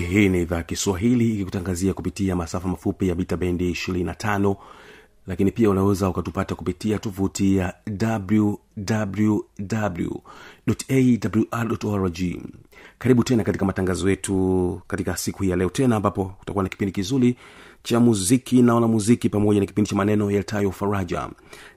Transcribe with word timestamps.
hii 0.00 0.28
ni 0.28 0.42
idhaa 0.42 0.62
kiswahili 0.62 1.34
ikikutangazia 1.34 1.94
kupitia 1.94 2.36
masafa 2.36 2.68
mafupi 2.68 3.08
ya 3.08 3.14
mita 3.14 3.36
bendi 3.36 3.70
25 3.70 4.56
lakini 5.26 5.50
pia 5.52 5.70
unaweza 5.70 6.08
ukatupata 6.08 6.54
kupitia 6.54 6.98
tovuti 6.98 7.56
ya 7.56 7.74
wwwawrorg 11.52 12.18
karibu 12.98 13.24
tena 13.24 13.44
katika 13.44 13.64
matangazo 13.64 14.10
yetu 14.10 14.80
katika 14.86 15.16
siku 15.16 15.42
hii 15.42 15.50
ya 15.50 15.56
leo 15.56 15.68
tena 15.70 15.96
ambapo 15.96 16.24
kutakuwa 16.24 16.62
na 16.62 16.68
kipindi 16.68 16.92
kizuri 16.92 17.36
cha 17.82 18.00
muziki 18.00 18.62
na 18.62 18.74
wanamuziki 18.74 19.28
pamoja 19.28 19.60
na 19.60 19.66
kipindi 19.66 19.90
cha 19.90 19.96
maneno 19.96 20.30
yaltayo 20.30 20.70
faraja. 20.72 21.28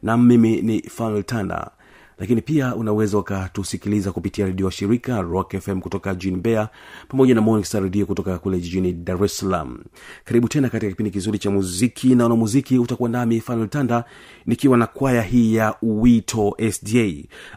Na 0.03 0.17
mimi 0.17 0.61
ni 0.61 0.81
fanuel 0.81 1.23
tanda 1.23 1.72
lakini 2.22 2.41
pia 2.41 2.75
unaweza 2.75 3.17
ukatusikiliza 3.17 4.11
kupitia 4.11 4.45
redio 4.45 4.66
wa 4.66 4.72
shirika 4.72 5.22
rock 5.22 5.58
fm 5.59 5.80
kutoka 5.81 6.16
jijini 6.16 6.38
bea 6.41 6.69
pamoja 7.08 7.36
na 7.36 7.41
Morning 7.41 7.66
redio 7.73 8.05
kutoka 8.05 8.38
kule 8.39 8.59
jijini 8.59 8.94
dar 8.94 9.23
es 9.23 9.38
salaam. 9.38 9.80
Karibu 10.25 10.47
tena 10.47 10.69
katika 10.69 10.89
kipindi 10.92 11.11
kizuri 11.11 11.39
cha 11.39 11.52
muziki 11.52 12.16
na 12.16 12.23
wanamuziki 12.23 12.80
utakuwa 12.80 13.09
nami 13.09 13.42
fanuel 13.42 14.03
nikiwa 14.45 14.77
na 14.77 14.88
kwaya 14.88 15.22
hii 15.22 15.55
ya 15.55 15.75
wito 15.81 16.58
sda 16.72 17.05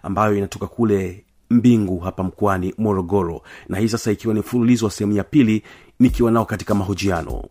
ambayo 0.03 0.37
inatoka 0.37 0.67
kule 0.67 1.25
mbingu 1.51 1.98
hapa 1.98 2.23
mkoani 2.23 2.75
morogoro. 2.79 3.42
Na 3.69 3.79
hii 3.79 3.89
sasa 3.89 4.12
ikiwa 4.12 4.35
ni 4.35 4.41
mfululizo 4.41 4.85
wa 4.85 4.91
sehemu 4.91 5.12
ya 5.17 5.25
pili 5.25 5.62
nikiwa 6.01 6.31
nao 6.31 6.45
katika 6.45 6.75
mahojiano 6.75 7.45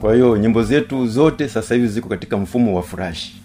kwa 0.00 0.14
hiyo 0.14 0.36
nyimbo 0.36 0.62
zetu 0.62 1.06
zote 1.06 1.48
sasa 1.48 1.74
hivi 1.74 1.88
ziko 1.88 2.08
katika 2.08 2.36
mfumo 2.36 2.76
wa 2.76 2.82
furashi 2.82 3.42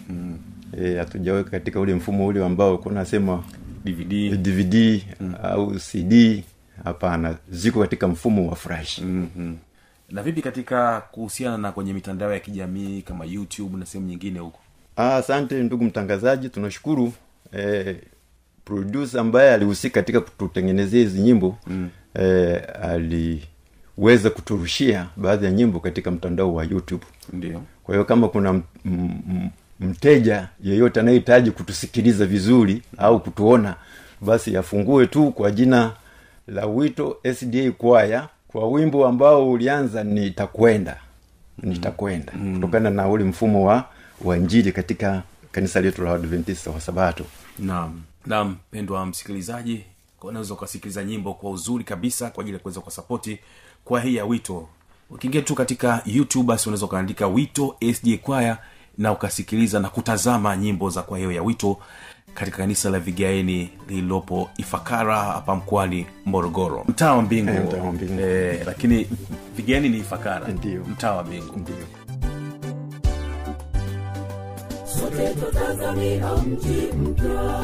hatujaweka 0.97 1.50
mm. 1.50 1.56
e, 1.56 1.59
katika 1.59 1.80
ule 1.80 1.94
mfumo 1.96 2.28
ule 2.28 2.46
ambao 2.46 2.78
kunasema 2.78 3.44
dvd 3.86 4.36
dvd 4.41 5.03
mm. 5.19 5.36
au 5.44 5.75
cd 5.80 6.44
hapana 6.84 7.38
ziko 7.52 7.80
katika 7.81 8.08
mfumo 8.08 8.50
wa 8.50 8.56
furashi 8.56 9.02
mm-hmm. 9.03 9.58
na 10.12 10.24
vipi 10.24 10.41
katika 10.41 11.02
kuhusiana 11.02 11.58
na 11.58 11.72
kwenye 11.72 11.94
mitandao 11.94 12.34
ya 12.34 12.40
kijamii 12.40 13.02
kama 13.02 13.25
youtube 13.25 13.78
na 13.78 13.85
sehemu 13.85 14.08
nyingine 14.08 14.40
huko 14.40 14.59
Ah, 14.96 15.16
asante 15.16 15.64
ndugu 15.64 15.84
mtangazaji 15.84 16.50
tunashukuru 16.50 17.14
eh, 17.52 17.96
producer 18.66 19.20
ambaye 19.20 19.53
alihusika 19.53 19.94
katika 19.94 20.22
kututengenezea 20.22 21.00
hizi 21.00 21.22
nyimbo 21.22 21.58
mm. 21.68 21.90
eh, 22.14 22.62
aliweza 23.98 24.30
kuturushia 24.30 25.08
baadhi 25.16 25.46
ya 25.46 25.52
nyimbo 25.52 25.80
katika 25.80 26.12
mtandao 26.12 26.54
wa 26.56 26.64
youtube. 26.64 27.06
Ndio. 27.34 27.62
Kwa 27.84 27.96
hiyo 27.96 28.06
kama 28.06 28.28
kuna 28.30 28.50
m- 28.50 28.62
m- 28.86 29.50
mteja 29.80 30.48
yeyote 30.64 31.00
anayehitaji 31.00 31.52
kutusikiliza 31.52 32.26
vizuri 32.26 32.82
au 32.97 33.20
kutuona 33.20 33.76
basi 34.22 34.58
afungue 34.58 35.08
tu 35.08 35.32
kwa 35.32 35.52
jina 35.52 35.94
la 36.47 36.66
wito 36.66 37.17
sda 37.35 37.72
kwaya 37.72 38.29
kwa 38.47 38.67
wimbo 38.67 39.08
ambao 39.08 39.52
ulianza 39.52 40.03
nitakwenda. 40.03 40.97
Nitakwenda. 41.58 42.34
Mm. 42.35 42.56
kutokana 42.56 42.90
na 42.90 43.08
ule 43.09 43.23
mfumo 43.23 43.66
wa 43.67 43.85
wa 44.22 44.38
njili 44.38 44.72
katika 44.72 45.23
kanisa 45.52 45.82
letu 45.82 46.03
la 46.03 46.12
adventista 46.14 46.72
wa 46.72 46.82
sabato. 46.82 47.26
Naam. 47.59 48.02
Naam 48.26 48.50
mpendwa 48.70 49.06
msikilizaji 49.06 49.84
unaweza 50.22 50.53
ukasikiliza 50.53 51.03
nyimbo 51.03 51.34
kwa 51.34 51.50
uzuri 51.52 51.84
kabisa 51.84 52.29
kwa 52.29 52.41
ajili 52.41 52.53
ya 52.56 52.59
kuweza 52.62 52.79
kuwasapoti 52.82 53.40
kwa 53.85 54.02
hii 54.02 54.16
ya 54.16 54.26
wito. 54.26 54.68
Ukiingia 55.09 55.41
tu 55.41 55.56
katika 55.56 56.02
youtube 56.06 56.47
basi 56.47 56.70
unaweza 56.70 56.85
ukaandika 56.85 57.28
wito 57.28 57.76
sj 57.94 58.16
kwaya 58.22 58.58
na 58.97 59.12
ukasikiliza 59.12 59.80
na 59.80 59.90
kutazama 59.90 60.58
nyimbo 60.58 60.90
za 60.90 61.02
kwa 61.02 61.18
hiyo 61.18 61.32
ya 61.32 61.44
wito 61.44 61.78
katika 62.34 62.58
kanisa 62.58 62.90
la 62.90 63.00
vigaeni 63.00 63.70
lililopo 63.88 64.50
ifakara 64.58 65.18
hapa 65.18 65.56
mkoani 65.56 66.06
morogoro. 66.26 66.85
Mtaa 66.88 67.14
wa 67.14 67.22
mbingu. 67.22 67.50
Eh, 67.52 67.64
mtaa 67.68 67.78
wa 67.84 67.91
Mbingu. 67.91 68.22
eh, 68.22 68.62
lakini 68.66 69.08
vigaeni 69.56 69.90
ni 69.90 69.97
ifakara. 69.97 70.47
Mtaa 70.91 71.12
wa 71.14 71.24
mbingu. 71.24 71.58
Ndio. 71.59 71.76
Sote 74.86 75.28
tutazamia 75.34 76.36
mji 76.36 76.88
mpya 76.97 77.62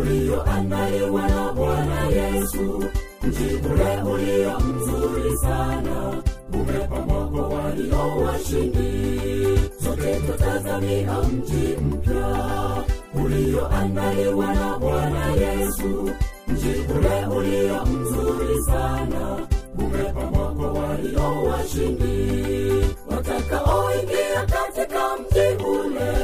ulioandaliwa 0.00 1.28
na 1.28 1.52
bwana 1.52 2.06
yesu 2.06 2.84
mji 3.26 3.54
ule 3.72 4.02
ulio 4.12 4.60
mzuri 4.60 5.38
sana 5.38 6.22
umepambwa 6.52 7.28
kwa 7.28 7.48
walio 7.48 8.16
washindi 8.24 9.60
sote 9.84 10.20
tutazamia 10.20 11.12
mji 11.22 11.76
mpya 11.76 12.84
ulioandaliwa 13.24 14.54
na 14.54 14.78
bwana 14.78 15.26
yesu. 15.32 16.10
Mji 16.48 16.68
ule 16.98 17.26
ulio 17.36 17.84
mzuri 17.86 18.62
sana 18.66 19.38
umepambwa 19.78 20.52
kwa 20.52 20.72
walio 20.72 21.42
washindi 21.44 22.86
watakaoingia 23.10 24.46
katika 24.46 25.16
mji 25.16 25.64
ule 25.64 26.14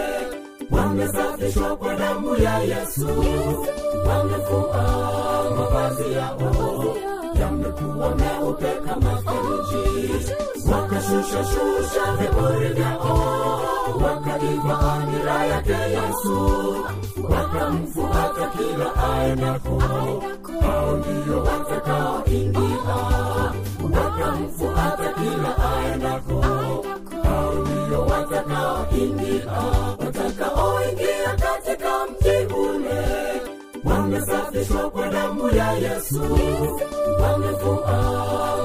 wamesafishwa 1.51 1.77
kwa 1.77 1.95
damu 1.95 2.37
ya 2.37 2.59
yesu. 2.59 3.09
Wamefua 4.09 4.85
mavazi 5.57 6.13
yao 6.13 6.85
yamekuwa 7.41 8.15
meupe 8.15 8.73
kama 8.87 9.23
theluji. 9.23 10.25
Wakashusha 10.73 11.45
shusha 11.45 12.13
viburi 12.19 12.69
vyao 12.69 13.61
wakaiva 14.05 15.07
nira 15.13 15.45
yake 15.47 15.73
yesu. 15.73 16.77
Wakamfuata 17.31 18.51
kila 18.59 18.95
aendako 19.15 19.79
hao 20.61 20.97
ndio 20.97 21.39
watakaoingia 21.43 22.97
wakamfuata 23.83 25.13
kila 25.15 25.57
aendako 25.73 26.45
watakaoingia 28.21 29.53
watakaoingia 29.99 31.37
katika 31.41 31.89
mji 32.07 32.55
ule. 32.55 33.03
Wamesafishwa 33.85 34.91
kwa 34.91 35.09
damu 35.09 35.49
ya 35.57 35.73
yesu. 35.73 36.23
Wamefua 37.23 38.03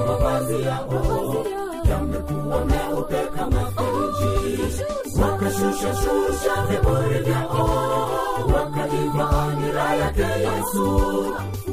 mavazi 0.08 0.62
yao 0.62 1.44
yamekuwa 1.90 2.64
meupe 2.64 3.26
kama 3.36 3.72
theluji 3.72 4.62
wakashusha 5.22 5.94
shusha 5.94 6.62
viburi 6.70 7.18
vyao 7.24 8.10
wakaiva 8.54 9.54
nira 9.60 9.94
yake 9.94 10.22
yesu. 10.22 11.00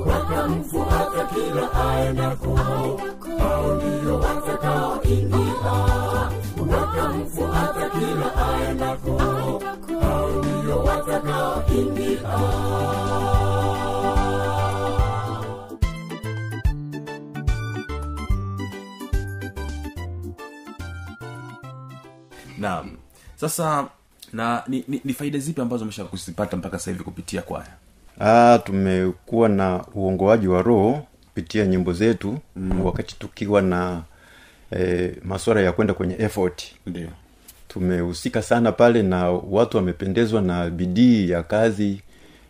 Wakamfuata 0.06 1.26
kila 1.34 1.86
aendako 1.90 2.60
au 3.54 3.76
ndio 3.76 4.20
watakaoingia 4.20 5.93
wakamfuata 7.24 7.90
kila 7.90 8.36
aendako 8.48 9.18
hao 9.18 9.62
ndio 10.62 10.80
watakaoingia 10.84 12.20
naam 22.58 22.98
sasa 23.36 23.88
na 24.34 24.64
ni, 24.68 24.84
ni, 24.88 25.02
ni 25.04 25.14
faida 25.14 25.40
zipi 25.40 25.62
ambazo 25.62 25.84
umesha 25.84 26.06
kuzipata 26.06 26.58
mpaka 26.58 26.80
sasa 26.80 26.92
hivi 26.92 27.04
kupitia 27.04 27.42
kwaya 27.42 27.68
Ah, 28.20 28.60
tumekuwa 28.64 29.50
na 29.50 29.86
uongoaji 29.94 30.48
wa 30.48 30.62
roho 30.62 31.04
kupitia 31.26 31.66
nyimbo 31.66 31.94
zetu 31.94 32.40
mm. 32.56 32.86
wakati 32.86 33.16
tukiwa 33.20 33.62
na 33.62 34.02
eh, 34.80 35.16
maswala 35.24 35.62
ya 35.62 35.72
kwenda 35.72 35.94
kwenye 35.94 36.16
effort. 36.20 36.64
Ndio. 36.88 37.08
Tumehusika 37.68 38.42
sana 38.42 38.72
pale 38.72 39.04
na 39.04 39.30
watu 39.32 39.78
wamependezwa 39.78 40.42
na 40.42 40.70
bidii 40.70 41.30
ya 41.30 41.44
kazi 41.44 42.02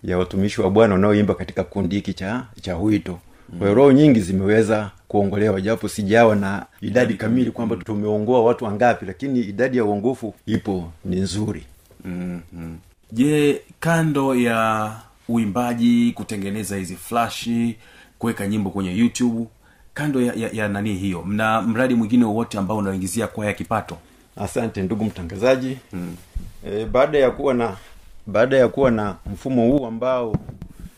ya 0.04 0.18
watumishi 0.18 0.62
wa 0.62 0.70
bwana 0.70 0.94
wanaoimba 0.94 1.36
katika 1.36 1.64
kundi 1.64 1.96
hiki 1.96 2.14
cha 2.14 2.46
cha 2.62 2.78
wito. 2.78 3.20
Kwa 3.58 3.68
hiyo 3.68 3.74
roho 3.74 3.92
nyingi 3.92 4.20
zimeweza 4.20 4.92
kuongolewa 5.08 5.62
japo 5.62 5.88
sijawa 5.88 6.36
na 6.36 6.66
idadi 6.82 7.14
kamili 7.14 7.52
kwamba 7.52 7.76
tumeongoa 7.76 8.44
watu 8.44 8.66
wangapi 8.66 9.06
lakini 9.06 9.40
idadi 9.40 9.78
ya 9.78 9.86
uongofu 9.86 10.34
ipo 10.46 10.92
ni 11.06 11.16
nzuri. 11.16 11.64
Mm-hmm. 12.06 12.78
je 13.12 13.62
kando 13.80 14.36
ya 14.36 14.92
uimbaji 15.30 16.12
kutengeneza 16.16 16.76
hizi 16.78 16.96
flashi 16.96 17.76
kuweka 18.20 18.48
nyimbo 18.48 18.70
kwenye 18.70 18.98
youtube 18.98 19.46
kando 19.94 20.22
ya, 20.22 20.34
ya, 20.34 20.50
ya 20.54 20.68
nani 20.68 20.94
hiyo 20.96 21.24
mna 21.24 21.62
mradi 21.62 21.96
mwingine 21.96 22.26
wowote 22.26 22.58
ambao 22.58 22.78
unaingizia 22.78 23.28
kwaya 23.28 23.54
kipato 23.54 23.98
asante 24.38 24.82
ndugu 24.82 25.04
mtangazaji 25.06 25.78
hmm. 25.92 26.16
e, 26.68 26.86
baada 26.86 27.18
ya 27.18 27.32
kuwa 27.32 27.54
na 27.54 27.76
baada 28.28 28.58
ya 28.58 28.68
kuwa 28.68 28.92
na 28.92 29.16
mfumo 29.34 29.62
huu 29.62 29.86
ambao 29.86 30.36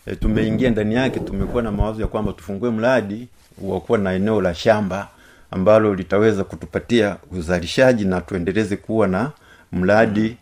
e, 0.05 0.15
tumeingia 0.15 0.69
ndani 0.69 0.95
yake 0.95 1.19
tumekuwa 1.19 1.63
na 1.63 1.71
mawazo 1.71 2.01
ya 2.01 2.07
kwamba 2.07 2.33
tufungue 2.33 2.71
mradi 2.71 3.27
wa 3.61 3.81
kuwa 3.81 3.97
na 3.97 4.13
eneo 4.13 4.41
la 4.41 4.53
shamba 4.55 5.07
ambalo 5.51 5.95
litaweza 5.95 6.43
kutupatia 6.43 7.17
uzalishaji 7.31 8.05
na 8.05 8.21
tuendeleze 8.21 8.77
kuwa 8.77 9.07
na 9.07 9.31
mradi 9.71 10.37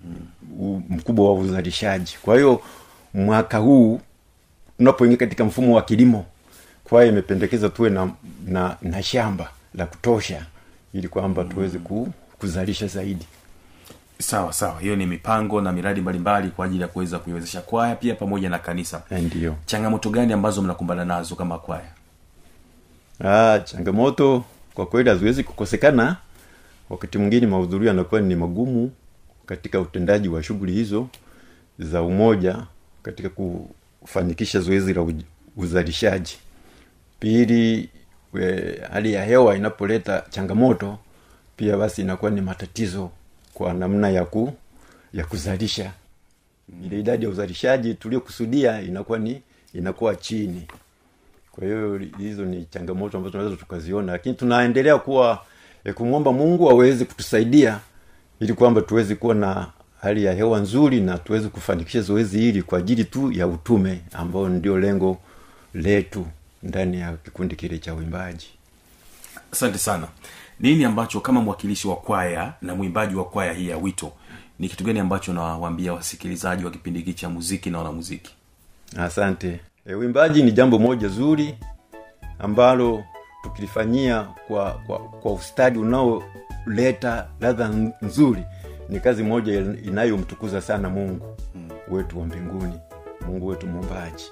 mm. 0.59 0.83
mkubwa 0.89 1.25
wa 1.33 1.39
uzalishaji 1.39 2.17
kwa 2.21 2.35
hiyo 2.35 2.61
mwaka 3.13 3.57
huu 3.57 4.01
tunapoingia 4.77 5.17
katika 5.17 5.45
mfumo 5.45 5.75
wa 5.75 5.81
kilimo 5.81 6.25
kwaya 6.83 7.09
imependekeza 7.09 7.69
tuwe 7.69 7.89
na, 7.89 8.09
na, 8.48 8.78
na 8.81 9.04
shamba 9.04 9.50
la 9.75 9.86
kutosha 9.86 10.45
ili 10.94 11.07
kwamba 11.07 11.44
tuweze 11.44 11.80
ku, 11.80 12.13
kuzalisha 12.40 12.88
zaidi. 12.88 13.25
Sawa 14.19 14.54
sawa. 14.54 14.80
Hiyo 14.80 14.95
ni 14.95 15.06
mipango 15.06 15.62
na 15.62 15.72
miradi 15.72 16.01
mbalimbali 16.01 16.50
kwa 16.50 16.66
ajili 16.66 16.81
ya 16.81 16.88
kuweza 16.88 17.19
kuiwezesha 17.19 17.62
kwaya 17.62 17.95
pia 17.95 18.16
pamoja 18.16 18.50
na 18.50 18.60
kanisa. 18.60 19.01
Ndio. 19.12 19.56
Changamoto 19.66 20.10
gani 20.10 20.34
ambazo 20.34 20.62
mnakumbana 20.62 21.06
nazo 21.06 21.36
kama 21.36 21.60
kwaya? 21.60 21.90
Ah, 23.25 23.60
changamoto 23.60 24.44
kwa 24.74 24.86
kweli 24.86 25.10
haziwezi 25.10 25.44
kukosekana. 25.44 26.18
Wakati 26.89 27.18
mwingine 27.18 27.48
mahudhurio 27.48 27.88
yanakuwa 27.88 28.22
ni 28.22 28.36
magumu 28.36 28.92
katika 29.46 29.80
utendaji 29.80 30.30
wa 30.30 30.44
shughuli 30.44 30.72
hizo 30.72 31.07
za 31.80 32.01
umoja 32.01 32.57
katika 33.04 33.30
kufanikisha 33.30 34.60
zoezi 34.60 34.94
la 34.94 35.06
uzalishaji. 35.57 36.38
Pili 37.19 37.89
hali 38.91 39.13
ya 39.13 39.25
hewa 39.25 39.56
inapoleta 39.56 40.24
changamoto 40.30 40.97
pia 41.57 41.77
basi 41.77 42.01
inakuwa 42.01 42.31
ni 42.31 42.41
matatizo 42.41 43.12
kwa 43.53 43.74
namna 43.74 44.09
ya 44.09 44.25
ku 44.25 44.53
ya 45.13 45.25
kuzalisha. 45.25 45.91
Ile 46.85 47.00
idadi 47.00 47.25
ya 47.25 47.31
uzalishaji 47.31 47.93
tuliokusudia 47.93 48.81
inakuwa 48.81 49.19
ni 49.19 49.41
inakuwa 49.74 50.15
chini. 50.15 50.67
Kwa 51.51 51.63
hiyo 51.63 52.01
hizo 52.17 52.46
ni 52.46 52.65
changamoto 52.65 53.17
ambazo 53.17 53.31
tunaweza 53.31 53.55
tukaziona 53.58 54.12
lakini 54.12 54.36
tunaendelea 54.36 54.98
kuwa 54.98 55.41
e, 55.84 55.93
kumwomba 55.93 56.31
mungu 56.31 56.69
aweze 56.69 57.05
kutusaidia 57.05 57.79
ili 58.39 58.53
kwamba 58.53 58.81
tuweze 58.81 59.15
kuwa 59.15 59.36
na 59.36 59.67
hali 60.01 60.24
ya 60.24 60.34
hewa 60.34 60.60
nzuri 60.60 61.01
na 61.01 61.17
tuweze 61.17 61.48
kufanikisha 61.50 62.01
zoezi 62.01 62.39
hili 62.39 62.62
kwa 62.63 62.79
ajili 62.79 63.03
tu 63.05 63.31
ya 63.31 63.48
utume 63.48 64.01
ambao 64.13 64.50
ndio 64.50 64.79
lengo 64.79 65.17
letu 65.74 66.25
ndani 66.63 67.00
ya 67.00 67.13
kikundi 67.13 67.55
kile 67.55 67.77
cha 67.79 67.93
uimbaji. 67.96 68.48
Asante 69.51 69.77
sana. 69.77 70.08
Nini 70.60 70.86
ambacho 70.86 71.20
kama 71.20 71.41
mwakilishi 71.41 71.88
wa 71.88 71.96
kwaya 71.96 72.53
na 72.62 72.75
mwimbaji 72.75 73.15
wa 73.15 73.25
kwaya 73.25 73.53
hii 73.53 73.70
ya 73.70 73.77
wito 73.77 74.12
ni 74.60 74.70
kitu 74.70 74.84
gani 74.84 75.00
ambacho 75.00 75.34
nawaambia 75.34 75.93
wasikilizaji 75.93 76.65
wa 76.65 76.72
kipindi 76.72 77.00
hiki 77.00 77.13
cha 77.13 77.29
muziki 77.29 77.70
na 77.70 77.77
wanamuziki? 77.77 78.36
Asante. 78.98 79.60
E, 79.86 79.93
uimbaji 79.96 80.43
ni 80.43 80.51
jambo 80.51 80.79
moja 80.79 81.08
zuri 81.08 81.58
ambalo 82.39 83.03
tukilifanyia 83.43 84.24
kwa 84.48 84.72
kwa, 84.72 85.00
kwa 85.00 85.34
ustadi 85.34 85.79
unaoleta 85.79 87.27
ladha 87.39 87.67
nzuri 88.01 88.43
ni 88.89 89.00
kazi 89.00 89.24
moja 89.24 89.53
inayomtukuza 89.84 90.62
sana 90.62 90.89
mungu 90.89 91.38
wetu 91.88 92.20
wa 92.20 92.25
mbinguni 92.25 92.79
mungu 93.27 93.48
wetu 93.48 93.67
muumbaji 93.67 94.24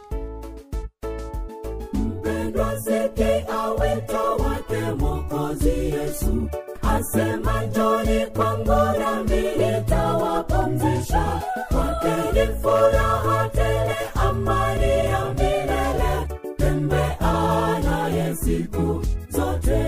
mpendwa 2.51 2.79
sikia 2.81 3.69
wito 3.71 4.43
wake 4.43 4.81
mwokozi 4.99 5.69
yesu 5.69 6.49
asema 6.95 7.63
njoni 7.63 8.25
kwangu 8.25 8.99
nami 8.99 9.41
nitawapumzisha 9.57 11.41
kwake 11.69 12.31
ni 12.33 12.47
furaha 12.61 13.49
tele 13.49 13.95
amani 14.15 14.89
ya 15.05 15.33
milele. 15.33 16.27
Tembea 16.57 17.79
naye 17.83 18.35
siku 18.35 19.01
zote. 19.29 19.83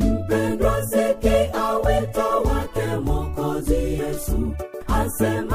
Mpendwa 0.00 0.86
wito 1.76 2.42
wake 2.44 2.96
mwokozi 3.04 3.74
yesu 3.74 4.54
asema 4.88 5.53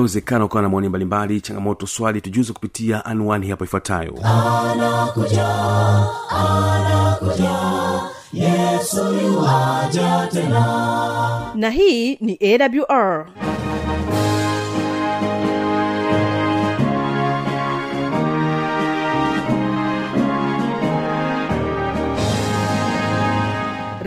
yawezekana 0.00 0.44
ukawa 0.44 0.62
na 0.62 0.68
maoni 0.68 0.88
mbalimbali 0.88 1.40
changamoto 1.40 1.86
swali 1.86 2.20
tujuze 2.20 2.52
kupitia 2.52 3.04
anwani 3.04 3.48
hapo 3.50 3.64
ifuatayo. 3.64 4.14
Na 11.54 11.70
hii 11.70 12.16
ni 12.20 12.38
awr 12.42 13.26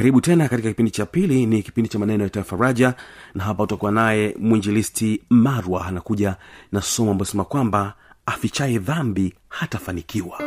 karibu 0.00 0.20
tena 0.20 0.48
katika 0.48 0.68
kipindi 0.68 0.90
cha 0.90 1.06
pili 1.06 1.46
ni 1.46 1.62
kipindi 1.62 1.88
cha 1.90 1.98
maneno 1.98 2.30
ya 2.34 2.44
faraja 2.44 2.94
na 3.34 3.44
hapa 3.44 3.62
utakuwa 3.62 3.92
naye 3.92 4.34
mwinjilisti 4.38 5.22
marwa 5.30 5.86
anakuja 5.86 6.36
na 6.72 6.82
somo 6.82 7.10
ambayo 7.10 7.24
sema 7.26 7.44
kwamba 7.44 7.94
afichaye 8.26 8.78
dhambi 8.78 9.34
hatafanikiwa. 9.48 10.38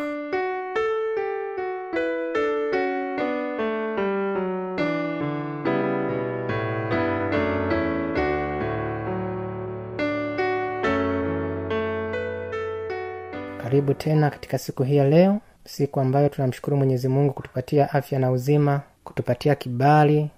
Karibu 13.64 13.94
tena 13.94 14.30
katika 14.30 14.58
siku 14.58 14.84
hii 14.84 14.96
ya 14.96 15.10
leo 15.10 15.40
siku 15.66 16.00
ambayo 16.00 16.30
tunamshukuru 16.30 16.78
mwenyezi 16.78 17.08
mungu 17.08 17.34
kutupatia 17.34 17.92
afya 17.94 18.20
na 18.20 18.32
uzima 18.32 18.82
kutupatia 19.04 19.56
kibali 19.56 20.30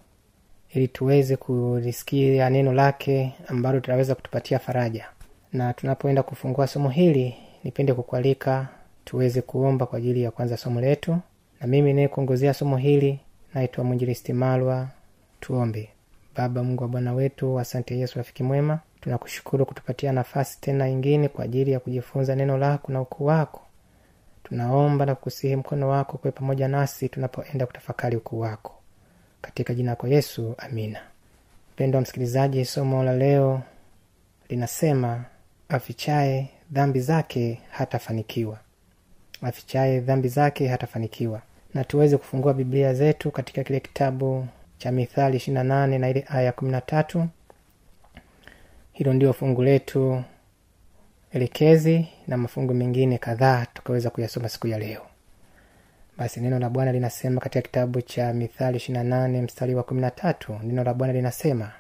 ili 0.70 0.88
tuweze 0.88 1.36
kulisikia 1.38 2.50
neno 2.50 2.74
lake 2.74 3.34
ambalo 3.48 3.80
tunaweza 3.80 4.16
kutupatia 4.16 4.60
faraja. 4.60 5.06
Na 5.54 5.74
tunapoenda 5.74 6.24
kufungua 6.24 6.68
somo 6.68 6.90
hili 6.90 7.36
nipende 7.64 7.94
kukualika 7.94 8.68
tuweze 9.06 9.42
kuomba 9.42 9.86
kwa 9.86 9.98
ajili 9.98 10.22
ya 10.24 10.32
kwanza 10.32 10.58
somo 10.58 10.82
letu. 10.82 11.18
Na 11.62 11.68
mimi 11.68 11.94
nayekuongozea 11.94 12.54
somo 12.54 12.78
hili 12.78 13.20
naitwa 13.54 13.84
mwinjilisti 13.84 14.34
malwa 14.34 14.88
tuombe. 15.40 15.90
Baba 16.36 16.64
mungu 16.64 16.84
wa 16.84 16.90
bwana 16.90 17.14
wetu 17.14 17.60
asante 17.60 17.98
yesu 18.00 18.18
rafiki 18.18 18.44
mwema. 18.44 18.80
Tunakushukuru 19.02 19.66
kutupatia 19.66 20.12
nafasi 20.12 20.62
tena 20.62 20.90
ingine 20.90 21.28
kwa 21.28 21.46
ajili 21.46 21.72
ya 21.72 21.80
kujifunza 21.80 22.36
neno 22.36 22.58
lako 22.58 22.92
na 22.92 23.02
ukuu 23.02 23.26
wako 23.26 23.62
tunaomba 24.46 25.06
na 25.06 25.16
kusihi 25.16 25.56
mkono 25.56 25.90
wako 25.90 26.18
kuwe 26.18 26.32
pamoja 26.32 26.68
nasi 26.68 27.10
tunapoenda 27.10 27.66
kutafakari 27.66 28.18
ukuu 28.18 28.40
wako. 28.40 28.72
Katika 29.42 29.74
jina 29.74 29.92
lako 29.92 30.08
yesu 30.08 30.56
amina. 30.58 31.00
Mpendo 31.74 31.98
wa 31.98 32.02
msikilizaji 32.02 32.66
somo 32.66 33.04
la 33.04 33.14
leo 33.14 33.62
linasema 34.50 35.24
afichaye 35.70 36.48
dhambi 36.72 37.00
zake 37.00 37.62
hatafanikiwa. 37.72 38.60
Afichaye 39.42 40.00
dhambi 40.00 40.28
zake 40.28 40.68
hatafanikiwa. 40.68 41.42
Na 41.74 41.84
tuweze 41.84 42.18
kufungua 42.18 42.54
biblia 42.54 42.94
zetu 42.94 43.32
katika 43.32 43.64
kile 43.64 43.80
kitabu 43.80 44.48
cha 44.78 44.92
mithali 44.92 45.38
ishirina 45.38 45.64
nane 45.64 45.98
na 45.98 46.10
ile 46.10 46.26
aya 46.30 46.52
kumi 46.52 46.72
na 46.72 46.82
tatu. 46.82 47.28
Hilo 48.94 49.14
ndio 49.14 49.34
fungu 49.34 49.64
letu 49.64 50.24
elekezi 51.36 52.08
na 52.28 52.38
mafungu 52.38 52.74
mengine 52.74 53.18
kadhaa 53.18 53.66
tukaweza 53.66 54.10
kuyasoma 54.10 54.50
siku 54.50 54.68
ya 54.68 54.80
leo. 54.80 55.02
Basi 56.18 56.40
neno 56.40 56.60
la 56.60 56.70
bwana 56.70 56.92
linasema 56.92 57.42
katika 57.42 57.62
kitabu 57.62 58.02
cha 58.02 58.34
mithali 58.34 58.78
ishirina 58.78 59.04
nane 59.04 59.42
mstari 59.42 59.76
wa 59.76 59.84
kumi 59.84 60.02
na 60.02 60.12
tatu 60.12 60.60
neno 60.64 60.84
la 60.84 60.94
bwana 60.94 61.14
linasema 61.14 61.72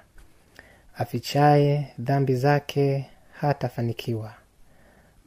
afichaye 0.95 1.87
dhambi 1.99 2.35
zake 2.35 3.05
hatafanikiwa 3.39 4.33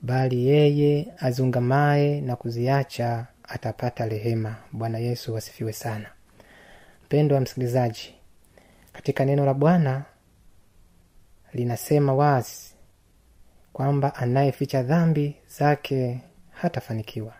bali 0.02 0.46
yeye 0.46 1.08
azungamaye 1.18 2.20
na 2.20 2.36
kuziacha 2.36 3.26
atapata 3.48 4.06
rehema. 4.08 4.56
Bwana 4.72 4.98
yesu 4.98 5.34
wasifiwe 5.34 5.72
sana. 5.72 6.06
Mpendo 7.06 7.34
wa 7.34 7.40
msikilizaji 7.40 8.14
katika 8.92 9.24
neno 9.24 9.46
la 9.46 9.54
bwana 9.54 10.04
linasema 11.52 12.14
wazi 12.14 12.74
kwamba 13.72 14.14
anayeficha 14.14 14.82
dhambi 14.82 15.36
zake 15.58 16.20
hatafanikiwa. 16.50 17.32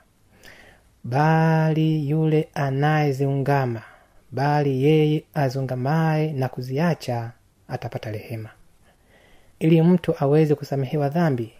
Bali 1.05 2.11
yule 2.11 2.49
anayeziungama 2.55 3.83
bali 4.33 4.85
yeye 4.85 5.25
aziungamaye 5.35 6.33
na 6.33 6.49
kuziacha 6.49 7.33
atapata 7.69 8.11
rehema. 8.11 8.51
Ili 9.59 9.83
mtu 9.83 10.15
aweze 10.25 10.55
kusamehewa 10.55 11.09
dhambi 11.09 11.53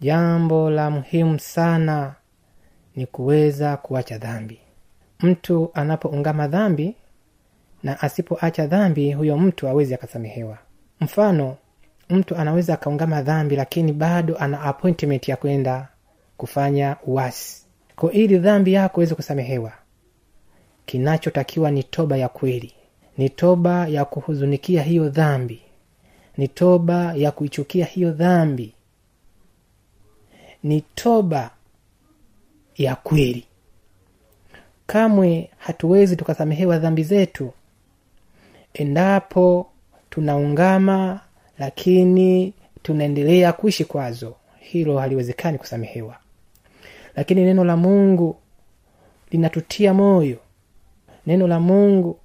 jambo 0.00 0.70
la 0.70 0.90
muhimu 0.90 1.38
sana 1.38 2.14
ni 2.96 3.06
kuweza 3.06 3.76
kuacha 3.76 4.18
dhambi. 4.18 4.60
Mtu 5.20 5.70
anapoungama 5.74 6.48
dhambi 6.48 6.94
na 7.82 8.00
asipoacha 8.00 8.66
dhambi 8.66 9.12
huyo 9.12 9.38
mtu 9.38 9.68
awezi 9.68 9.94
akasamehewa. 9.94 10.58
Mfano 11.00 11.56
mtu 12.10 12.36
anaweza 12.36 12.74
akaungama 12.74 13.22
dhambi 13.22 13.56
lakini 13.56 13.92
bado 13.92 14.36
ana 14.38 14.60
appointment 14.60 15.28
ya 15.28 15.36
kwenda 15.36 15.88
kufanya 16.36 16.96
uasi. 17.06 17.62
Ko 17.96 18.10
ili 18.10 18.38
dhambi 18.38 18.72
yako 18.72 19.00
iweze 19.00 19.14
kusamehewa 19.14 19.72
kinachotakiwa 20.86 21.70
ni 21.70 21.82
toba 21.82 22.16
ya 22.16 22.28
kweli 22.28 22.72
ni 23.18 23.30
toba 23.30 23.86
ya 23.88 24.04
kuhuzunikia 24.04 24.82
hiyo 24.82 25.08
dhambi 25.08 25.62
ni 26.36 26.48
toba 26.48 27.14
ya 27.14 27.30
kuichukia 27.30 27.84
hiyo 27.84 28.10
dhambi 28.12 28.74
ni 30.62 30.80
toba 30.94 31.50
ya 32.76 32.96
kweli. 32.96 33.46
Kamwe 34.86 35.50
hatuwezi 35.58 36.16
tukasamehewa 36.16 36.78
dhambi 36.78 37.02
zetu 37.02 37.52
endapo 38.74 39.70
tunaungama 40.10 41.20
lakini 41.58 42.54
tunaendelea 42.82 43.52
kuishi 43.52 43.84
kwazo. 43.84 44.34
Hilo 44.58 44.98
haliwezekani 44.98 45.58
kusamehewa. 45.58 46.16
Lakini 47.16 47.44
neno 47.44 47.64
la 47.64 47.76
mungu 47.76 48.36
linatutia 49.30 49.94
moyo. 49.94 50.38
Neno 51.26 51.46
la 51.46 51.60
mungu 51.60 52.18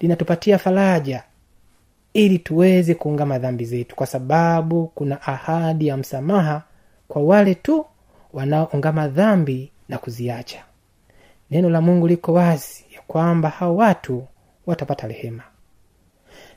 linatupatia 0.00 0.58
faraja 0.58 1.22
ili 2.14 2.38
tuweze 2.38 2.94
kuungama 2.94 3.38
dhambi 3.38 3.64
zetu 3.64 3.96
kwa 3.96 4.06
sababu 4.06 4.86
kuna 4.86 5.22
ahadi 5.22 5.86
ya 5.86 5.96
msamaha 5.96 6.62
kwa 7.08 7.22
wale 7.22 7.54
tu 7.54 7.86
wanaoungama 8.32 9.08
dhambi 9.08 9.70
na 9.88 9.98
kuziacha. 9.98 10.64
Neno 11.50 11.70
la 11.70 11.80
mungu 11.80 12.08
liko 12.08 12.32
wazi 12.32 12.84
ya 12.94 13.00
kwamba 13.06 13.48
hao 13.48 13.76
watu 13.76 14.26
watapata 14.66 15.06
rehema 15.08 15.42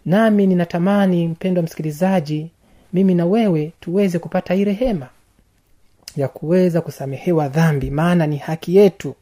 nami 0.07 0.47
ninatamani 0.47 1.27
mpendwa 1.27 1.63
msikilizaji 1.63 2.51
mimi 2.93 3.15
na 3.15 3.25
wewe 3.25 3.71
tuweze 3.79 4.19
kupata 4.19 4.53
hii 4.53 4.63
rehema 4.63 5.09
ya 6.15 6.27
kuweza 6.27 6.81
kusamehewa 6.81 7.47
dhambi. 7.47 7.89
Maana 7.91 8.27
ni 8.27 8.37
haki 8.37 8.75
yetu. 8.75 9.15